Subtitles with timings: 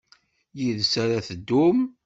[0.59, 1.79] Yid-s ara ad teddum?